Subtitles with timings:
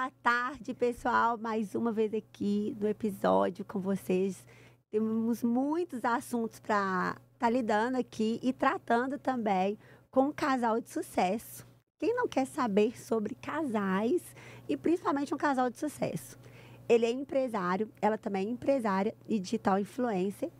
[0.00, 1.36] Boa tarde, pessoal.
[1.36, 4.46] Mais uma vez aqui no episódio com vocês.
[4.90, 9.78] Temos muitos assuntos para estar tá lidando aqui e tratando também
[10.10, 11.66] com um casal de sucesso.
[11.98, 14.22] Quem não quer saber sobre casais
[14.66, 16.38] e principalmente um casal de sucesso?
[16.88, 20.50] Ele é empresário, ela também é empresária e digital influencer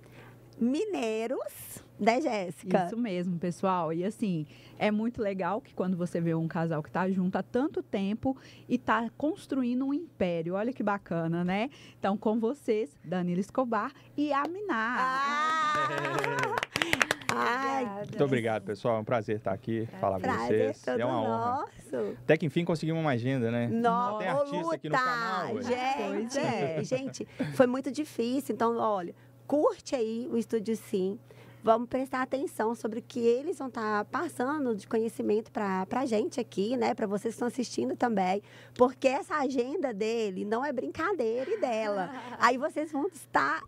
[0.59, 2.87] mineiros, né, Jéssica?
[2.87, 3.93] Isso mesmo, pessoal.
[3.93, 4.47] E assim,
[4.79, 8.37] é muito legal que quando você vê um casal que está junto há tanto tempo
[8.69, 10.55] e está construindo um império.
[10.55, 11.69] Olha que bacana, né?
[11.99, 14.97] Então, com vocês, Danilo Escobar e a Minar.
[14.99, 16.57] Ah!
[17.33, 18.97] Ai, Muito obrigado, pessoal.
[18.97, 20.01] É um prazer estar aqui, prazer.
[20.01, 20.87] falar com vocês.
[20.89, 21.67] É uma honra.
[21.93, 22.17] Nosso.
[22.23, 23.69] Até que enfim conseguimos uma agenda, né?
[23.69, 25.63] Nossa, tem artista aqui no canal.
[25.63, 26.85] Gente, é.
[26.85, 28.55] gente, foi muito difícil.
[28.55, 29.15] Então, olha,
[29.47, 31.19] curte aí o Estúdio Sim.
[31.63, 36.07] Vamos prestar atenção sobre o que eles vão estar tá passando de conhecimento para a
[36.07, 36.95] gente aqui, né?
[36.95, 38.43] Para vocês que estão assistindo também.
[38.75, 42.11] Porque essa agenda dele não é brincadeira e dela.
[42.41, 43.63] Aí vocês vão estar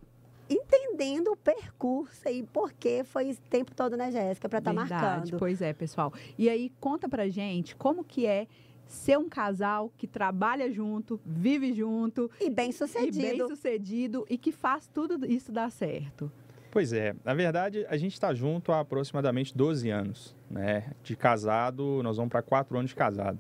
[0.49, 4.75] entendendo o percurso e por que foi esse tempo todo, né, Jéssica, para estar tá
[4.75, 5.39] marcando.
[5.39, 6.13] Pois é, pessoal.
[6.37, 8.47] E aí, conta pra gente como que é
[8.87, 12.31] ser um casal que trabalha junto, vive junto.
[12.41, 13.19] E bem sucedido.
[13.19, 16.31] E bem sucedido e que faz tudo isso dar certo.
[16.73, 20.91] Pois é, na verdade a gente está junto há aproximadamente 12 anos, né?
[21.05, 23.39] De casado, nós vamos para quatro anos de casado.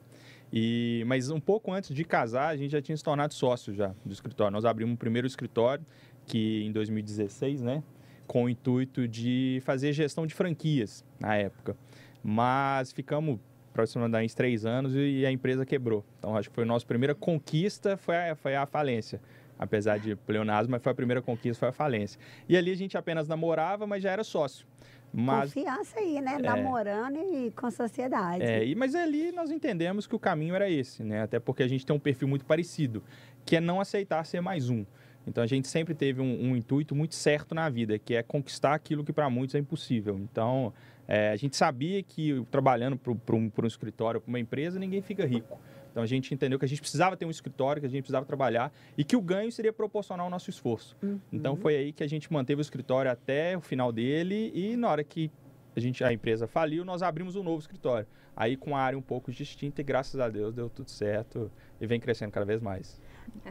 [0.52, 3.94] E, mas um pouco antes de casar, a gente já tinha se tornado sócio já
[4.04, 4.52] do escritório.
[4.52, 5.82] Nós abrimos o primeiro escritório,
[6.26, 7.82] que em 2016, né?
[8.26, 11.74] Com o intuito de fazer gestão de franquias na época.
[12.22, 16.04] Mas ficamos aproximadamente três anos e a empresa quebrou.
[16.18, 19.22] Então, acho que foi a nossa primeira conquista, foi a, foi a falência.
[19.62, 22.18] Apesar de pleonasmo, mas foi a primeira conquista, foi a falência.
[22.48, 24.66] E ali a gente apenas namorava, mas já era sócio.
[25.12, 26.36] Mas, Confiança aí, né?
[26.36, 28.42] É, Namorando e com sociedade.
[28.42, 31.22] É, e, mas ali nós entendemos que o caminho era esse, né?
[31.22, 33.02] Até porque a gente tem um perfil muito parecido,
[33.44, 34.86] que é não aceitar ser mais um.
[35.26, 38.74] Então a gente sempre teve um, um intuito muito certo na vida, que é conquistar
[38.74, 40.18] aquilo que para muitos é impossível.
[40.18, 40.72] Então
[41.06, 45.26] é, a gente sabia que trabalhando para um, um escritório, para uma empresa, ninguém fica
[45.26, 45.60] rico.
[45.92, 48.26] Então a gente entendeu que a gente precisava ter um escritório, que a gente precisava
[48.26, 50.96] trabalhar e que o ganho seria proporcional ao nosso esforço.
[51.02, 51.20] Uhum.
[51.30, 54.90] Então foi aí que a gente manteve o escritório até o final dele e na
[54.90, 55.30] hora que
[55.76, 58.06] a gente a empresa faliu, nós abrimos um novo escritório.
[58.34, 61.86] Aí com a área um pouco distinta e graças a Deus deu tudo certo e
[61.86, 63.00] vem crescendo cada vez mais.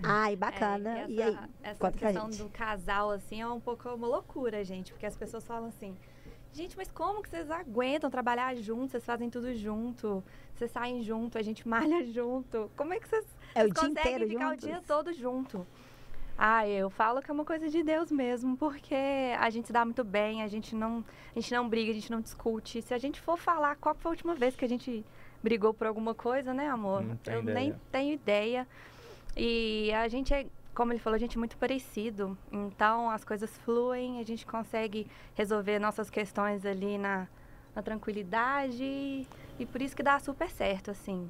[0.02, 1.00] Ai, bacana.
[1.02, 1.50] É, e, essa, e aí?
[1.64, 5.70] Essa questão do casal assim é um pouco uma loucura, gente, porque as pessoas falam
[5.70, 5.96] assim:
[6.54, 8.92] Gente, mas como que vocês aguentam trabalhar juntos?
[8.92, 10.24] Vocês fazem tudo junto,
[10.54, 12.70] vocês saem junto, a gente malha junto.
[12.76, 13.26] Como é que vocês,
[13.56, 14.64] é vocês conseguem ficar juntos?
[14.64, 15.66] o dia todo junto?
[16.38, 18.96] Ah, eu falo que é uma coisa de Deus mesmo, porque
[19.38, 22.12] a gente se dá muito bem, a gente não, a gente não briga, a gente
[22.12, 22.82] não discute.
[22.82, 25.06] Se a gente for falar qual foi a última vez que a gente
[25.44, 27.04] brigou por alguma coisa, né, amor?
[27.28, 27.54] eu ideia.
[27.54, 28.68] nem tenho ideia.
[29.38, 30.48] E a gente é
[30.82, 32.36] como ele falou, a gente é muito parecido.
[32.52, 35.06] Então as coisas fluem, a gente consegue
[35.36, 37.28] resolver nossas questões ali na,
[37.76, 38.84] na tranquilidade
[39.60, 41.30] e por isso que dá super certo, assim.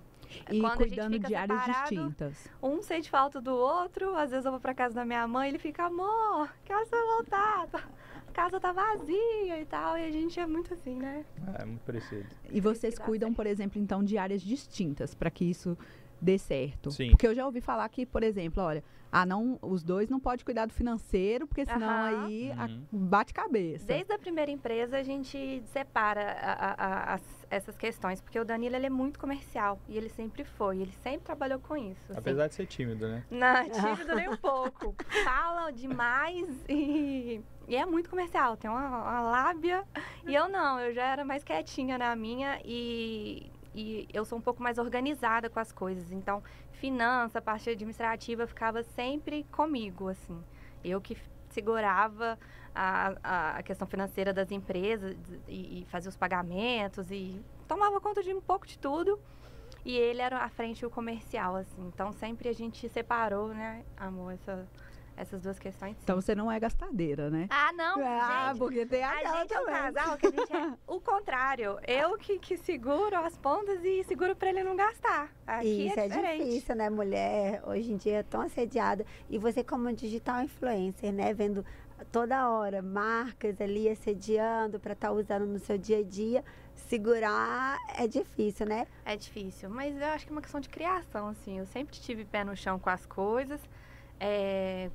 [0.50, 2.50] E Quando cuidando de áreas distintas.
[2.64, 5.60] Um sente falta do outro, às vezes eu vou para casa da minha mãe, ele
[5.60, 10.48] fica, amor, quero você voltar, a casa tá vazia e tal, e a gente é
[10.48, 11.26] muito assim, né?
[11.60, 12.26] É, muito parecido.
[12.50, 15.78] E vocês cuidam, por exemplo, então, de áreas distintas, para que isso
[16.22, 16.92] dê certo.
[16.92, 17.10] Sim.
[17.10, 20.46] Porque eu já ouvi falar que, por exemplo, olha, ah, não, os dois não podem
[20.46, 22.26] cuidar do financeiro, porque senão uhum.
[22.26, 22.86] aí uhum.
[22.92, 23.86] bate cabeça.
[23.86, 28.76] Desde a primeira empresa a gente separa a, a, a, essas questões, porque o Danilo
[28.76, 32.00] ele é muito comercial e ele sempre foi, ele sempre trabalhou com isso.
[32.10, 32.20] Assim.
[32.20, 33.26] Apesar de ser tímido, né?
[33.30, 34.96] Não, tímido nem um pouco.
[35.26, 39.84] Fala demais e, e é muito comercial, tem uma, uma lábia.
[40.26, 44.42] E eu não, eu já era mais quietinha na minha e e eu sou um
[44.42, 46.12] pouco mais organizada com as coisas.
[46.12, 46.44] Então,
[46.74, 50.44] finança, parte administrativa ficava sempre comigo, assim.
[50.84, 51.18] Eu que
[51.50, 52.38] segurava
[52.76, 55.16] a, a questão financeira das empresas
[55.48, 59.20] e, e fazia os pagamentos e tomava conta de um pouco de tudo.
[59.84, 61.88] E ele era à frente o comercial, assim.
[61.88, 64.68] Então, sempre a gente separou, né, amor, essa
[65.22, 65.96] essas duas questões.
[65.96, 66.02] Sim.
[66.04, 67.48] Então você não é gastadeira, né?
[67.50, 68.00] Ah, não.
[68.04, 69.74] Ah, gente, porque tem a, a gente também.
[69.74, 71.80] é um casal que a gente é o contrário.
[71.88, 75.32] Eu que, que seguro as pontas e seguro para ele não gastar.
[75.46, 77.62] Aqui Isso é, é difícil, né, mulher?
[77.66, 79.06] Hoje em dia é tão assediada.
[79.30, 81.66] E você como digital influencer, né, vendo
[82.12, 86.44] toda hora marcas ali assediando para estar tá usando no seu dia a dia,
[86.76, 88.88] segurar é difícil, né?
[89.06, 91.60] É difícil, mas eu acho que é uma questão de criação, assim.
[91.60, 93.62] Eu sempre tive pé no chão com as coisas.
[94.20, 94.90] É,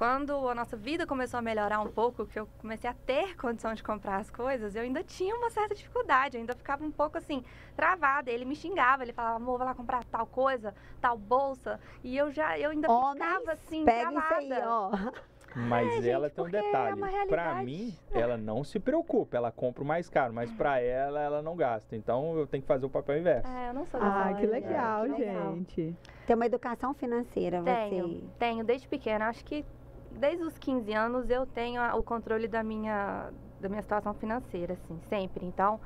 [0.00, 3.74] quando a nossa vida começou a melhorar um pouco, que eu comecei a ter condição
[3.74, 7.18] de comprar as coisas, eu ainda tinha uma certa dificuldade, eu ainda ficava um pouco
[7.18, 7.44] assim,
[7.76, 8.30] travada.
[8.30, 11.78] Ele me xingava, ele falava, amor, vai lá comprar tal coisa, tal bolsa.
[12.02, 14.42] E eu já, eu ainda Homens, ficava assim, Pega travada.
[14.42, 14.90] isso aí, ó.
[15.54, 16.96] Mas É, ela gente, tem um é detalhe.
[16.96, 17.64] pra realidade.
[17.66, 19.36] mim, ela não se preocupa.
[19.36, 21.96] Ela compra o mais caro, mas pra ela, ela não gasta.
[21.96, 23.48] Então eu tenho que fazer o papel inverso.
[23.50, 25.54] É, eu não sou Ah, que legal, que legal.
[25.56, 25.96] gente.
[26.24, 28.24] Tem uma educação financeira, Tenho, você.
[28.38, 29.28] tenho, desde pequena.
[29.28, 29.64] Acho que
[30.10, 35.00] desde os 15 anos eu tenho o controle da minha, da minha situação financeira, assim,
[35.08, 35.46] sempre.
[35.46, 35.80] Então,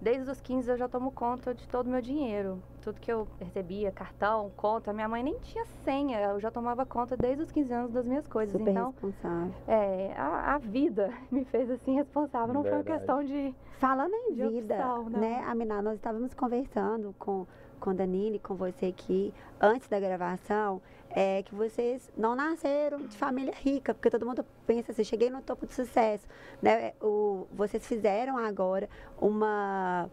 [0.00, 2.62] desde os 15 eu já tomo conta de todo o meu dinheiro.
[2.88, 4.94] Tudo que eu recebia, cartão, conta.
[4.94, 8.26] Minha mãe nem tinha senha, eu já tomava conta desde os 15 anos das minhas
[8.26, 8.52] coisas.
[8.58, 9.52] Super então, responsável.
[9.66, 12.54] é, a, a vida me fez assim responsável.
[12.54, 12.98] Não foi uma Verdade.
[13.00, 13.54] questão de.
[13.78, 17.46] Falando em De vida, opção, né, Aminá, nós estávamos conversando com,
[17.78, 20.80] com Danile, com você aqui, antes da gravação,
[21.10, 25.42] é, que vocês não nasceram de família rica, porque todo mundo pensa assim, cheguei no
[25.42, 26.26] topo do sucesso.
[26.62, 26.94] Né?
[27.02, 28.88] O, vocês fizeram agora
[29.20, 30.08] uma, um-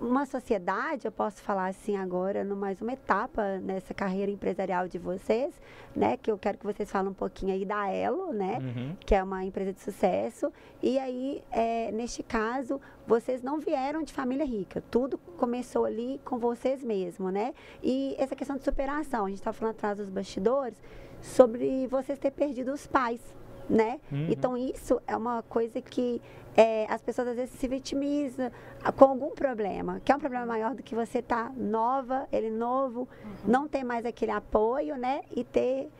[0.00, 4.98] uma sociedade, eu posso falar assim agora, no mais uma etapa nessa carreira empresarial de
[4.98, 5.54] vocês,
[5.94, 6.16] né?
[6.16, 8.58] Que eu quero que vocês falem um pouquinho aí da Elo, né?
[8.58, 8.96] Uhum.
[9.06, 10.52] que é uma empresa de sucesso.
[10.82, 14.82] E aí, é, neste caso, vocês não vieram de família rica.
[14.90, 17.54] Tudo começou ali com vocês mesmos, né?
[17.82, 20.82] E essa questão de superação, a gente estava falando atrás dos bastidores
[21.20, 23.20] sobre vocês ter perdido os pais,
[23.68, 24.00] né?
[24.10, 24.26] Uhum.
[24.30, 26.20] Então, isso é uma coisa que
[26.56, 28.50] é, as pessoas às vezes se vitimizam
[28.96, 33.08] com algum problema, que é um problema maior do que você estar nova, ele novo,
[33.44, 35.22] não ter mais aquele apoio, né?
[35.34, 35.90] E ter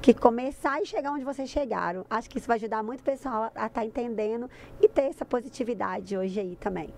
[0.00, 2.06] que começar e chegar onde vocês chegaram.
[2.08, 4.48] Acho que isso vai ajudar muito o pessoal a estar entendendo
[4.80, 6.88] e ter essa positividade hoje aí também.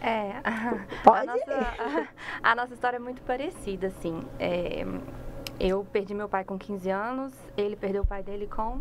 [0.00, 1.26] É, a, Pode?
[1.26, 2.08] nossa,
[2.42, 4.24] a, a nossa história é muito parecida, assim.
[4.38, 4.84] É,
[5.58, 8.80] eu perdi meu pai com 15 anos, ele perdeu o pai dele com.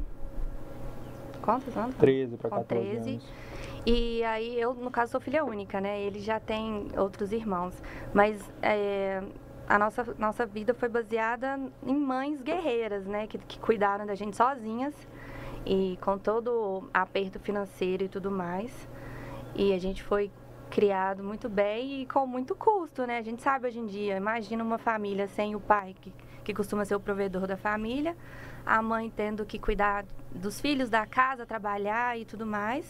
[1.48, 1.96] Quantos anos?
[1.96, 3.10] 13 para Com 14 13.
[3.10, 3.26] anos.
[3.86, 6.02] E aí, eu, no caso, sou filha única, né?
[6.02, 7.82] Ele já tem outros irmãos.
[8.14, 9.24] Mas é,
[9.66, 13.28] a nossa, nossa vida foi baseada em mães guerreiras, né?
[13.28, 14.94] Que, que cuidaram da gente sozinhas.
[15.66, 18.86] E com todo o aperto financeiro e tudo mais.
[19.56, 20.30] E a gente foi
[20.70, 23.20] criado muito bem e com muito custo, né?
[23.20, 26.14] A gente sabe hoje em dia, imagina uma família sem o pai, que,
[26.48, 28.16] que costuma ser o provedor da família,
[28.66, 32.88] a mãe tendo que cuidar dos filhos, da casa, trabalhar e tudo mais.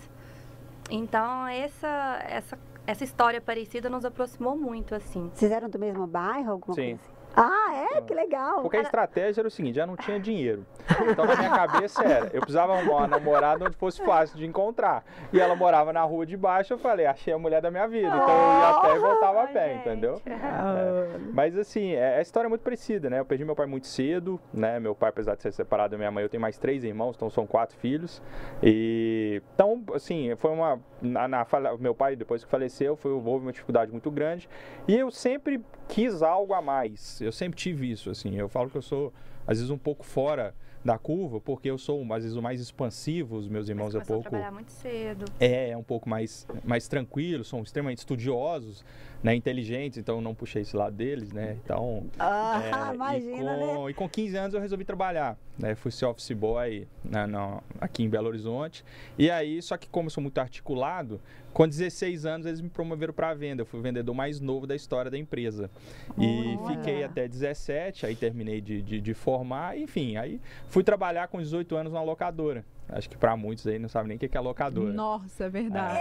[0.91, 5.31] Então, essa, essa, essa história parecida nos aproximou muito, assim.
[5.33, 6.81] Vocês eram do mesmo bairro, alguma Sim.
[6.81, 7.16] coisa assim?
[7.39, 8.01] Ah, é?
[8.01, 8.61] Que legal.
[8.61, 10.65] Porque a estratégia era o seguinte, já não tinha dinheiro.
[11.09, 15.03] Então na minha cabeça era, eu precisava arrumar uma namorada onde fosse fácil de encontrar.
[15.31, 18.07] E ela morava na rua de baixo, eu falei, achei a mulher da minha vida.
[18.07, 20.21] Então eu ia até e voltava a Oh, pé, entendeu?
[20.27, 23.19] Ah, Mas assim, é, a história é muito parecida, né?
[23.19, 24.79] Eu perdi meu pai muito cedo, né?
[24.79, 27.29] Meu pai, apesar de ser separado da minha mãe, eu tenho mais três irmãos, então
[27.29, 28.21] são quatro filhos.
[28.63, 30.79] E então, assim, foi uma.
[31.01, 31.45] Na, na
[31.79, 34.49] meu pai, depois que faleceu, foi, houve uma dificuldade muito grande.
[34.87, 37.21] E eu sempre quis algo a mais.
[37.27, 38.35] Eu sempre tive isso, assim.
[38.35, 39.13] Eu falo que eu sou,
[39.45, 43.35] às vezes, um pouco fora da curva, porque eu sou, às vezes, o mais expansivo,
[43.35, 44.27] os meus irmãos é pouco.
[44.27, 45.25] a trabalhar muito cedo.
[45.39, 48.85] É, é um pouco mais, mais tranquilo, são extremamente estudiosos,
[49.21, 51.57] né, inteligentes, então eu não puxei esse lado deles, né?
[51.63, 53.73] Então, Ah, é, imagina, e, né?
[53.75, 55.75] com, e com 15 anos eu resolvi trabalhar, né?
[55.75, 58.85] Fui ser office boy né, no- aqui em Belo Horizonte.
[59.17, 61.19] E aí, só que como eu sou muito articulado,
[61.57, 63.63] com 16 anos eles me promoveram para venda.
[63.63, 65.71] Eu fui o vendedor mais novo da história da empresa.
[66.15, 66.75] E Olha.
[66.75, 71.75] fiquei até 17, aí terminei de, de, de formar, enfim, aí fui trabalhar com 18
[71.75, 72.63] anos na locadora.
[72.89, 74.93] Acho que para muitos aí não sabem nem o que é locadora.
[74.93, 75.99] Nossa, é verdade.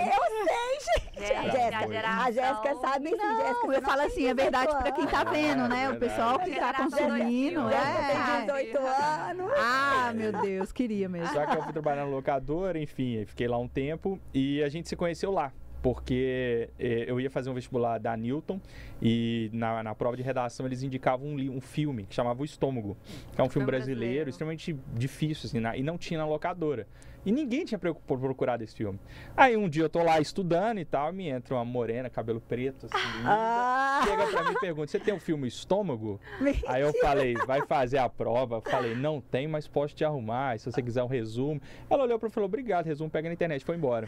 [1.18, 3.26] Gente, A a Jéssica, geração- a Jéssica sabe sim, Jéssica.
[3.52, 5.84] Não, você eu falo assim, é verdade pra quem tá vendo, né?
[5.84, 7.60] É O pessoal que tá consumindo.
[7.62, 8.40] 2000, Jéssica tem É.
[8.44, 9.52] 18 anos.
[9.56, 11.32] Ah, meu Deus, queria mesmo.
[11.34, 14.88] Só que eu fui trabalhar na locadora, enfim, fiquei lá um tempo e a gente
[14.88, 15.52] se conheceu lá.
[15.86, 18.60] Porque eh, eu ia fazer um vestibular da Newton
[19.00, 22.96] e na, na prova de redação eles indicavam um, um filme que chamava O Estômago,
[23.32, 24.30] que é um filme Filme brasileiro, brasileiro.
[24.30, 26.88] extremamente difícil, assim, na- e não tinha na locadora.
[27.26, 29.00] E ninguém tinha procurado esse filme.
[29.36, 32.86] Aí um dia eu tô lá estudando e tal, me entra uma morena, cabelo preto,
[32.86, 36.20] assim, linda, Ah, chega pra mim e pergunta: Você tem o filme Estômago?
[36.68, 38.60] Aí eu falei, vai fazer a prova.
[38.60, 40.56] Falei, não tem, mas posso te arrumar.
[40.60, 41.60] Se você quiser um resumo.
[41.90, 44.06] Ela olhou pra mim e falou, obrigado, resumo, pega na internet, foi embora.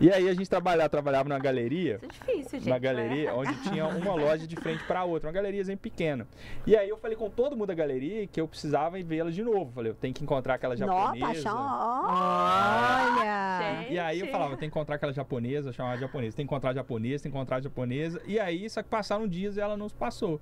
[0.00, 2.00] E aí a gente trabalhava, trabalhava numa galeria.
[2.02, 2.68] Isso é difícil, gente.
[2.68, 2.80] Na né?
[2.80, 6.26] galeria, onde tinha uma loja de frente pra outra, uma galeriazinha pequena.
[6.66, 9.44] E aí eu falei com todo mundo da galeria que eu precisava ir vê-la de
[9.44, 9.70] novo.
[9.72, 11.26] Falei, eu tenho que encontrar aquela japonesa.
[11.26, 12.39] paixão, ó.
[12.40, 13.80] Olha!
[13.80, 13.92] Gente.
[13.92, 16.74] E aí eu falava, tem que encontrar aquela japonesa, de japonesa, tem que encontrar a
[16.74, 18.22] japonesa, tem que encontrar a japonesa.
[18.26, 20.40] E aí, só que passaram dias e ela não passou.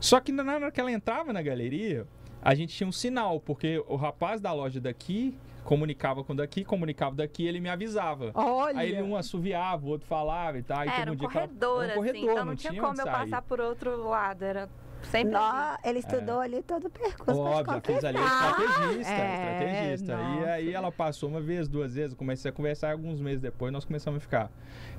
[0.00, 2.06] Só que na hora que ela entrava na galeria,
[2.42, 7.16] a gente tinha um sinal, porque o rapaz da loja daqui comunicava com daqui, comunicava
[7.16, 8.30] daqui, ele me avisava.
[8.34, 8.78] Olha.
[8.78, 10.82] Aí ele um assoviava, o outro falava e tal.
[10.82, 13.12] É, era um dia ela- corredor, assim, então não, tinha como eu sair.
[13.12, 14.68] passar por outro lado, era
[15.10, 15.32] sempre.
[15.32, 17.40] Nó, ele estudou ali todo o percurso.
[17.40, 20.12] Óbvio, fez ali estrategista, É, estrategista.
[20.40, 23.72] E aí ela passou uma vez, duas vezes, eu comecei a conversar alguns meses depois,
[23.72, 24.50] nós começamos a ficar.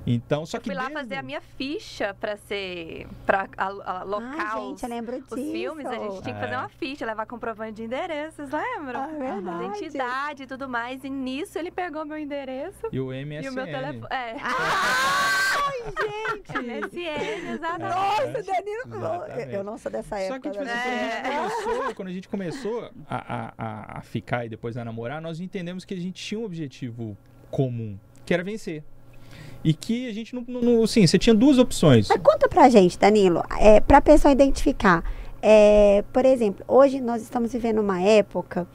[0.06, 3.06] Então, só Eu que fui lá desde- fazer a minha ficha pra ser.
[3.26, 5.34] pra a- alocar Ai, os, gente, eu lembro disso.
[5.34, 5.86] os filmes.
[5.86, 6.58] A gente tinha que fazer É.
[6.58, 9.00] uma ficha, levar comprovante de endereços, lembram?
[9.02, 9.64] Ah, é verdade.
[9.66, 11.04] Identidade e tudo mais.
[11.04, 13.44] E nisso ele pegou meu endereço E o MSN.
[13.44, 14.06] e o meu telefone.
[14.10, 14.36] É.
[15.68, 16.58] Ai, gente!
[16.58, 17.94] MSN, exatamente.
[17.94, 19.54] Nossa, Danilo, Exatamente.
[19.54, 20.40] eu não sou dessa Só época.
[20.40, 21.22] que, tipo assim, né?
[21.24, 24.84] quando a gente começou, quando a gente começou a, a, a- ficar e depois a
[24.84, 27.16] namorar, nós entendemos que a gente tinha um objetivo
[27.50, 28.82] comum, que era vencer.
[29.62, 32.08] E que a gente não, não, não- assim, você tinha duas opções.
[32.08, 35.02] Mas conta pra gente, Danilo, é, pra pessoa identificar.
[35.42, 38.66] É, por exemplo, hoje nós estamos vivendo uma época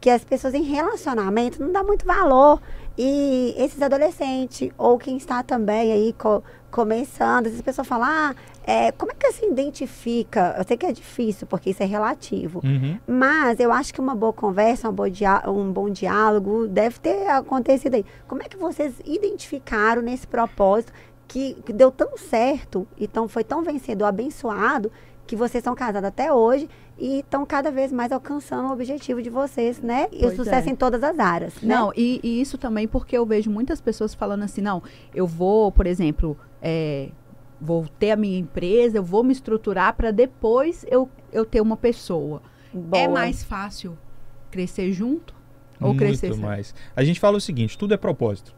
[0.00, 2.60] que as pessoas em relacionamento não dá muito valor.
[2.96, 8.90] E esses adolescentes, ou quem está também aí co- começando, essas pessoas falam, ah, é,
[8.92, 10.54] como é que se identifica?
[10.58, 12.60] Eu sei que é difícil, porque isso é relativo.
[12.64, 12.98] Uhum.
[13.06, 15.08] Mas eu acho que uma boa conversa, uma boa
[15.46, 18.04] um bom diálogo deve ter acontecido aí.
[18.26, 20.92] Como é que vocês identificaram nesse propósito
[21.28, 24.90] que, que deu tão certo e tão, foi tão vencedor, abençoado,
[25.26, 29.30] que vocês são casados até hoje e estão cada vez mais alcançando o objetivo de
[29.30, 30.08] vocês, né?
[30.12, 30.72] E o Pois sucesso é.
[30.72, 31.54] em todas as áreas.
[31.62, 31.74] né?
[31.74, 34.82] Não, e, e isso também porque eu vejo muitas pessoas falando assim, não,
[35.14, 37.10] eu vou, por exemplo, é,
[37.60, 41.76] vou ter a minha empresa, eu vou me estruturar para depois eu, eu ter uma
[41.76, 42.42] pessoa.
[42.74, 43.08] É Boa.
[43.08, 43.96] mais fácil
[44.50, 45.34] crescer junto
[45.80, 46.48] ou crescer Muito sem?
[46.48, 46.74] mais.
[46.96, 48.54] A gente fala o seguinte, tudo é propósito.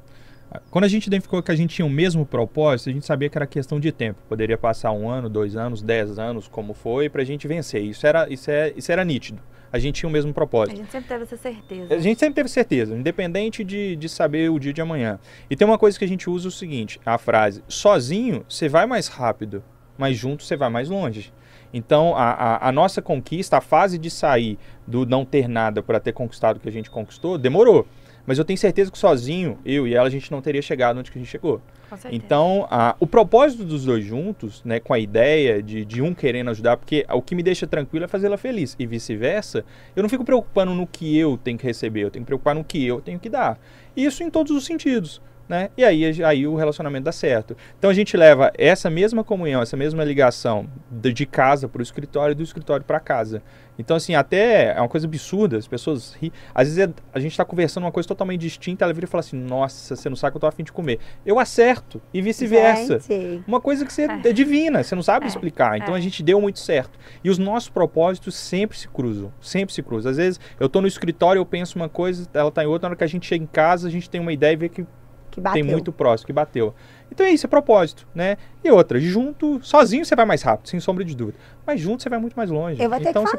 [0.70, 3.38] Quando a gente identificou que a gente tinha o mesmo propósito, a gente sabia que
[3.38, 4.20] era questão de tempo.
[4.28, 7.82] Poderia passar um ano, dois anos, dez anos, como foi, pra gente vencer.
[7.82, 9.40] Isso era, isso é, isso era nítido.
[9.72, 10.76] A gente tinha o mesmo A propósito.
[10.76, 11.94] gente sempre teve essa certeza.
[11.94, 15.20] A gente sempre teve certeza, independente de, de saber o dia de amanhã.
[15.48, 18.86] E tem uma coisa que a gente usa o seguinte, a frase, sozinho você vai
[18.86, 19.62] mais rápido,
[19.96, 21.32] mas junto você vai mais longe.
[21.72, 26.00] Então, a, a, a nossa conquista, a fase de sair do não ter nada para
[26.00, 27.86] ter conquistado o que a gente conquistou, demorou.
[28.26, 31.10] Mas eu tenho certeza que sozinho, eu e ela, a gente não teria chegado onde
[31.10, 31.60] que a gente chegou.
[31.88, 32.14] Com certeza.
[32.14, 36.50] Então, a- o propósito dos dois juntos, né, com a ideia de, de um querendo
[36.50, 39.64] ajudar, porque o que me deixa tranquilo é fazê-la feliz, e vice-versa,
[39.96, 42.62] eu não fico preocupando no que eu tenho que receber, eu tenho que preocupar no
[42.62, 43.58] que eu tenho que dar.
[43.96, 45.20] Isso em todos os sentidos.
[45.50, 45.68] Né?
[45.76, 47.56] E aí, aí o relacionamento dá certo.
[47.76, 52.30] Então a gente leva essa mesma comunhão, essa mesma ligação de, casa para o escritório
[52.30, 53.42] e do escritório para casa.
[53.76, 56.32] Então, assim, até é uma coisa absurda, as pessoas ri.
[56.54, 59.20] Às vezes é- a gente está conversando uma coisa totalmente distinta, ela vira e fala
[59.20, 61.00] assim: Nossa, você não sabe que eu tô afim de comer.
[61.26, 63.00] Eu acerto, e vice-versa.
[63.44, 64.28] Uma coisa que você É.
[64.28, 65.76] é divina, você não sabe É, explicar.
[65.78, 66.96] Então a gente deu muito certo.
[67.24, 70.12] E os nossos propósitos sempre se cruzam, sempre se cruzam.
[70.12, 72.90] Às vezes eu tô no escritório, eu penso uma coisa, ela tá em outra, na
[72.92, 74.86] hora que a gente chega em casa, a gente tem uma ideia e vê que
[75.30, 75.62] que bateu.
[75.62, 76.74] tem muito próximo, que bateu.
[77.10, 78.36] Então é isso, é propósito, né?
[78.62, 81.38] E outra, junto, sozinho você vai mais rápido, sem sombra de dúvida.
[81.66, 82.82] Mas junto você vai muito mais longe.
[82.82, 83.38] Eu vou ter então que você falar,